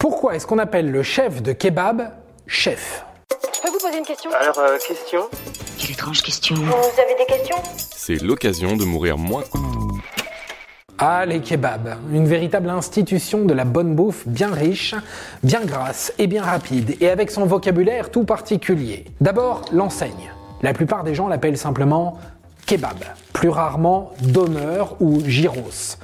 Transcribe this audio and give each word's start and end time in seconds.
Pourquoi 0.00 0.34
est-ce 0.34 0.46
qu'on 0.46 0.58
appelle 0.58 0.90
le 0.90 1.02
chef 1.02 1.42
de 1.42 1.52
kebab 1.52 2.10
chef 2.46 3.04
Je 3.54 3.60
peux 3.60 3.68
vous 3.68 3.78
poser 3.78 3.98
une 3.98 4.04
question 4.06 4.30
Alors, 4.32 4.58
euh, 4.58 4.78
question 4.78 5.28
Quelle 5.78 5.90
étrange 5.90 6.22
question. 6.22 6.54
Vous 6.54 7.00
avez 7.02 7.14
des 7.18 7.26
questions 7.26 7.58
C'est 7.94 8.22
l'occasion 8.22 8.78
de 8.78 8.86
mourir 8.86 9.18
moins. 9.18 9.44
Ah, 10.96 11.26
les 11.26 11.42
kebabs, 11.42 11.98
une 12.14 12.26
véritable 12.26 12.70
institution 12.70 13.44
de 13.44 13.52
la 13.52 13.66
bonne 13.66 13.94
bouffe 13.94 14.26
bien 14.26 14.50
riche, 14.50 14.94
bien 15.42 15.66
grasse 15.66 16.14
et 16.16 16.26
bien 16.26 16.44
rapide, 16.44 16.96
et 17.02 17.10
avec 17.10 17.30
son 17.30 17.44
vocabulaire 17.44 18.10
tout 18.10 18.24
particulier. 18.24 19.04
D'abord, 19.20 19.66
l'enseigne. 19.70 20.32
La 20.62 20.72
plupart 20.72 21.04
des 21.04 21.14
gens 21.14 21.28
l'appellent 21.28 21.58
simplement 21.58 22.18
kebab, 22.64 23.04
plus 23.34 23.50
rarement 23.50 24.12
donneur 24.22 24.96
ou 24.98 25.20
gyros. 25.26 25.98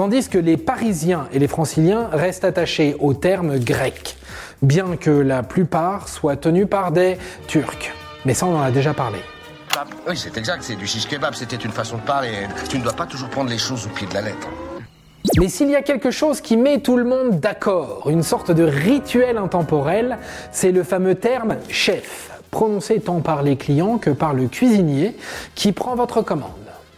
Tandis 0.00 0.30
que 0.30 0.38
les 0.38 0.56
Parisiens 0.56 1.28
et 1.30 1.38
les 1.38 1.46
Franciliens 1.46 2.08
restent 2.10 2.46
attachés 2.46 2.96
au 3.00 3.12
terme 3.12 3.58
grec, 3.58 4.16
bien 4.62 4.96
que 4.96 5.10
la 5.10 5.42
plupart 5.42 6.08
soient 6.08 6.36
tenus 6.36 6.66
par 6.66 6.90
des 6.90 7.18
Turcs. 7.48 7.92
Mais 8.24 8.32
ça, 8.32 8.46
on 8.46 8.56
en 8.56 8.62
a 8.62 8.70
déjà 8.70 8.94
parlé. 8.94 9.18
Oui, 10.08 10.16
c'est 10.16 10.38
exact, 10.38 10.62
c'est 10.62 10.76
du 10.76 10.86
shish 10.86 11.06
kebab, 11.06 11.34
c'était 11.34 11.56
une 11.56 11.70
façon 11.70 11.98
de 11.98 12.00
parler. 12.00 12.30
Tu 12.70 12.78
ne 12.78 12.82
dois 12.82 12.94
pas 12.94 13.04
toujours 13.04 13.28
prendre 13.28 13.50
les 13.50 13.58
choses 13.58 13.84
au 13.84 13.90
pied 13.90 14.06
de 14.06 14.14
la 14.14 14.22
lettre. 14.22 14.48
Mais 15.38 15.50
s'il 15.50 15.68
y 15.68 15.76
a 15.76 15.82
quelque 15.82 16.10
chose 16.10 16.40
qui 16.40 16.56
met 16.56 16.80
tout 16.80 16.96
le 16.96 17.04
monde 17.04 17.38
d'accord, 17.38 18.08
une 18.08 18.22
sorte 18.22 18.50
de 18.50 18.62
rituel 18.62 19.36
intemporel, 19.36 20.16
c'est 20.50 20.72
le 20.72 20.82
fameux 20.82 21.16
terme 21.16 21.56
chef, 21.68 22.40
prononcé 22.50 23.00
tant 23.00 23.20
par 23.20 23.42
les 23.42 23.56
clients 23.56 23.98
que 23.98 24.08
par 24.08 24.32
le 24.32 24.46
cuisinier 24.46 25.14
qui 25.54 25.72
prend 25.72 25.94
votre 25.94 26.22
commande. 26.22 26.52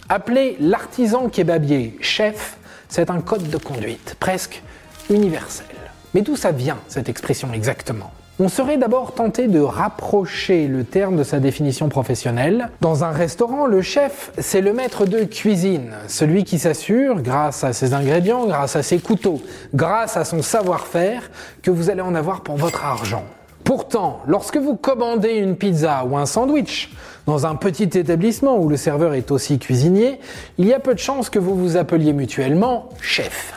Appeler 0.08 0.56
l'artisan 0.60 1.28
kebabier 1.28 1.98
chef, 2.00 2.58
c'est 2.92 3.08
un 3.08 3.22
code 3.22 3.48
de 3.48 3.56
conduite 3.56 4.16
presque 4.20 4.62
universel. 5.08 5.64
Mais 6.12 6.20
d'où 6.20 6.36
ça 6.36 6.52
vient 6.52 6.76
cette 6.88 7.08
expression 7.08 7.48
exactement? 7.54 8.10
On 8.38 8.50
serait 8.50 8.76
d'abord 8.76 9.14
tenté 9.14 9.48
de 9.48 9.60
rapprocher 9.60 10.66
le 10.68 10.84
terme 10.84 11.16
de 11.16 11.24
sa 11.24 11.40
définition 11.40 11.88
professionnelle. 11.88 12.68
Dans 12.82 13.02
un 13.02 13.10
restaurant, 13.10 13.64
le 13.64 13.80
chef, 13.80 14.30
c'est 14.36 14.60
le 14.60 14.74
maître 14.74 15.06
de 15.06 15.24
cuisine, 15.24 15.94
celui 16.06 16.44
qui 16.44 16.58
s'assure, 16.58 17.22
grâce 17.22 17.64
à 17.64 17.72
ses 17.72 17.94
ingrédients, 17.94 18.44
grâce 18.44 18.76
à 18.76 18.82
ses 18.82 18.98
couteaux, 18.98 19.40
grâce 19.72 20.18
à 20.18 20.26
son 20.26 20.42
savoir-faire, 20.42 21.30
que 21.62 21.70
vous 21.70 21.88
allez 21.88 22.02
en 22.02 22.14
avoir 22.14 22.42
pour 22.42 22.56
votre 22.56 22.84
argent. 22.84 23.24
Pourtant, 23.64 24.20
lorsque 24.26 24.56
vous 24.56 24.76
commandez 24.76 25.34
une 25.34 25.56
pizza 25.56 26.04
ou 26.04 26.16
un 26.16 26.26
sandwich 26.26 26.90
dans 27.26 27.46
un 27.46 27.54
petit 27.54 27.84
établissement 27.84 28.58
où 28.58 28.68
le 28.68 28.76
serveur 28.76 29.14
est 29.14 29.30
aussi 29.30 29.58
cuisinier, 29.58 30.18
il 30.58 30.66
y 30.66 30.72
a 30.72 30.80
peu 30.80 30.94
de 30.94 30.98
chances 30.98 31.30
que 31.30 31.38
vous 31.38 31.56
vous 31.56 31.76
appeliez 31.76 32.12
mutuellement 32.12 32.88
chef. 33.00 33.54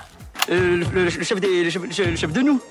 Euh, 0.51 0.83
le, 0.93 1.09
chef 1.09 1.39
de 1.39 2.41
nous. 2.41 2.61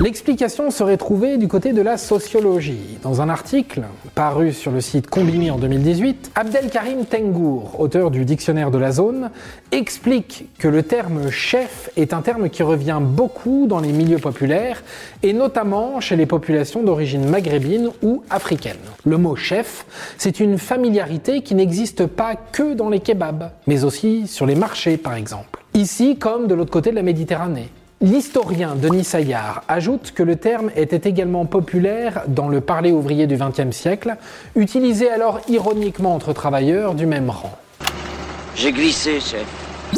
L'explication 0.00 0.70
serait 0.70 0.96
trouvée 0.96 1.36
du 1.36 1.46
côté 1.46 1.74
de 1.74 1.82
la 1.82 1.98
sociologie. 1.98 2.98
Dans 3.02 3.20
un 3.20 3.28
article 3.28 3.82
paru 4.14 4.54
sur 4.54 4.72
le 4.72 4.80
site 4.80 5.10
Combini 5.10 5.50
en 5.50 5.58
2018, 5.58 6.30
Abdelkarim 6.34 7.04
Tengour, 7.04 7.78
auteur 7.78 8.10
du 8.10 8.24
dictionnaire 8.24 8.70
de 8.70 8.78
la 8.78 8.92
zone, 8.92 9.28
explique 9.72 10.46
que 10.58 10.68
le 10.68 10.82
terme 10.84 11.28
chef 11.28 11.90
est 11.98 12.14
un 12.14 12.22
terme 12.22 12.48
qui 12.48 12.62
revient 12.62 12.98
beaucoup 12.98 13.66
dans 13.68 13.78
les 13.78 13.92
milieux 13.92 14.16
populaires 14.16 14.82
et 15.22 15.34
notamment 15.34 16.00
chez 16.00 16.16
les 16.16 16.24
populations 16.24 16.82
d'origine 16.82 17.28
maghrébine 17.28 17.90
ou 18.02 18.22
africaine. 18.30 18.78
Le 19.04 19.18
mot 19.18 19.36
chef, 19.36 19.84
c'est 20.16 20.40
une 20.40 20.56
familiarité 20.56 21.42
qui 21.42 21.54
n'existe 21.54 22.06
pas 22.06 22.36
que 22.36 22.72
dans 22.72 22.88
les 22.88 23.00
kebabs, 23.00 23.50
mais 23.66 23.84
aussi 23.84 24.26
sur 24.26 24.46
les 24.46 24.54
marchés 24.54 24.96
par 24.96 25.12
exemple. 25.12 25.62
Ici 25.74 26.16
comme 26.16 26.46
de 26.46 26.54
l'autre 26.54 26.72
côté 26.72 26.88
de 26.88 26.96
la 26.96 27.02
Méditerranée. 27.02 27.68
L'historien 28.02 28.76
Denis 28.76 29.04
Saillard 29.04 29.62
ajoute 29.68 30.12
que 30.12 30.22
le 30.22 30.36
terme 30.36 30.70
était 30.74 31.06
également 31.06 31.44
populaire 31.44 32.22
dans 32.28 32.48
le 32.48 32.62
parler 32.62 32.92
ouvrier 32.92 33.26
du 33.26 33.36
XXe 33.36 33.76
siècle, 33.76 34.16
utilisé 34.56 35.10
alors 35.10 35.38
ironiquement 35.48 36.14
entre 36.14 36.32
travailleurs 36.32 36.94
du 36.94 37.04
même 37.04 37.28
rang. 37.28 37.58
J'ai 38.56 38.72
glissé, 38.72 39.20
chef. 39.20 39.44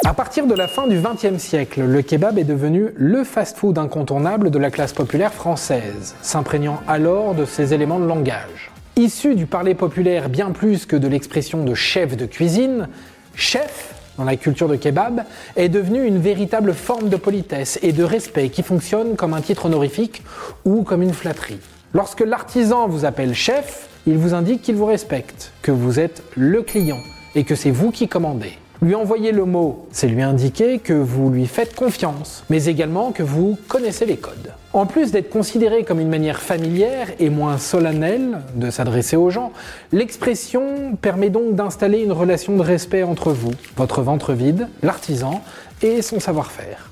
À 0.05 0.15
partir 0.15 0.49
de 0.49 0.55
la 0.55 0.67
fin 0.67 0.89
du 0.89 1.01
XXe 1.01 1.41
siècle, 1.41 1.83
le 1.83 2.03
kebab 2.03 2.39
est 2.39 2.45
devenu 2.45 2.89
le 2.97 3.23
fast-food 3.23 3.79
incontournable 3.79 4.51
de 4.51 4.59
la 4.59 4.73
classe 4.73 4.93
populaire 4.93 5.33
française, 5.33 6.17
s'imprégnant 6.23 6.81
alors 6.89 7.37
de 7.37 7.45
ses 7.45 7.73
éléments 7.73 8.01
de 8.01 8.07
langage. 8.07 8.73
Issu 8.97 9.37
du 9.37 9.47
parler 9.47 9.77
populaire 9.77 10.29
bien 10.29 10.51
plus 10.51 10.87
que 10.87 10.97
de 10.97 11.07
l'expression 11.07 11.63
de 11.65 11.75
chef 11.75 12.17
de 12.17 12.27
cuisine, 12.27 12.89
chef 13.37 13.92
dans 14.19 14.25
la 14.25 14.37
culture 14.37 14.69
de 14.69 14.77
kebab, 14.77 15.23
est 15.57 15.69
devenue 15.69 16.07
une 16.07 16.19
véritable 16.19 16.75
forme 16.75 17.09
de 17.09 17.17
politesse 17.17 17.79
et 17.83 17.93
de 17.93 18.05
respect 18.05 18.51
qui 18.51 18.63
fonctionne 18.63 19.17
comme 19.17 19.35
un 19.35 19.41
titre 19.41 19.67
honorifique 19.67 20.23
ou 20.65 20.83
comme 20.83 21.03
une 21.03 21.15
flatterie. 21.15 21.61
Lorsque 21.95 22.21
l'artisan 22.21 22.89
vous 22.89 23.05
appelle 23.05 23.35
chef, 23.35 23.89
il 24.07 24.19
vous 24.19 24.35
indique 24.35 24.63
qu'il 24.63 24.77
vous 24.77 24.87
respecte, 24.87 25.53
que 25.63 25.71
vous 25.71 26.01
êtes 26.01 26.23
le 26.37 26.63
client 26.63 27.01
et 27.35 27.45
que 27.45 27.55
c'est 27.55 27.71
vous 27.71 27.91
qui 27.91 28.09
commandez. 28.09 28.59
Lui 28.83 28.97
envoyer 28.97 29.31
le 29.31 29.45
mot, 29.45 29.87
c'est 29.93 30.09
lui 30.09 30.23
indiquer 30.23 30.81
que 30.81 30.93
vous 30.93 31.31
lui 31.31 31.47
faites 31.47 31.77
confiance, 31.77 32.43
mais 32.51 32.65
également 32.65 33.13
que 33.13 33.23
vous 33.23 33.57
connaissez 33.69 34.07
les 34.07 34.17
codes. 34.17 34.53
En 34.73 34.87
plus 34.87 35.13
d'être 35.13 35.31
considéré 35.31 35.85
comme 35.85 36.01
une 36.01 36.09
manière 36.09 36.41
familière 36.41 37.07
et 37.21 37.31
moins 37.31 37.59
solennelle 37.59 38.41
de 38.57 38.71
s'adresser 38.71 39.15
aux 39.15 39.31
gens, 39.31 39.53
l'expression 39.93 40.97
permet 41.01 41.31
donc 41.31 41.55
d'installer 41.55 42.01
une 42.01 42.11
relation 42.11 42.57
de 42.57 42.63
respect 42.63 43.05
entre 43.05 43.31
vous, 43.31 43.53
votre 43.77 44.03
ventre 44.03 44.33
vide, 44.33 44.67
l'artisan 44.83 45.45
et 45.81 46.03
son 46.03 46.19
savoir-faire. 46.19 46.91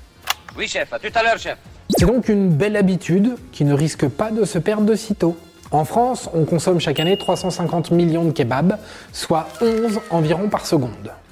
Oui, 0.57 0.69
chef, 0.69 0.93
à 0.93 0.99
tout 0.99 1.11
à 1.13 1.23
l'heure, 1.23 1.39
chef. 1.39 1.57
C'est 1.89 2.05
donc 2.05 2.29
une 2.29 2.51
belle 2.51 2.77
habitude 2.77 3.35
qui 3.51 3.65
ne 3.65 3.73
risque 3.73 4.07
pas 4.07 4.31
de 4.31 4.45
se 4.45 4.59
perdre 4.59 4.85
de 4.85 4.95
sitôt. 4.95 5.35
En 5.71 5.83
France, 5.83 6.29
on 6.33 6.45
consomme 6.45 6.79
chaque 6.79 7.01
année 7.01 7.17
350 7.17 7.91
millions 7.91 8.23
de 8.23 8.31
kebabs, 8.31 8.77
soit 9.11 9.49
11 9.59 9.99
environ 10.09 10.47
par 10.47 10.65
seconde. 10.65 11.11